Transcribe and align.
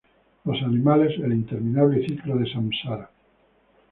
Los 0.45 0.59
animales, 0.63 1.19
el 1.23 1.31
interminable 1.31 2.03
ciclo 2.07 2.35
del 2.35 2.51
samsara. 2.51 3.11